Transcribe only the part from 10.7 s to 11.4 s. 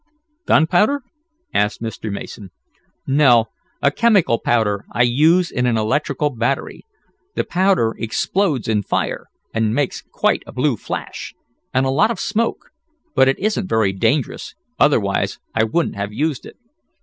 flash,